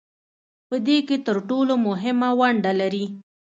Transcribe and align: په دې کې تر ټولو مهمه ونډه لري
په 0.67 0.75
دې 0.85 0.97
کې 1.07 1.17
تر 1.27 1.37
ټولو 1.49 1.73
مهمه 1.87 2.29
ونډه 2.39 2.71
لري 2.81 3.05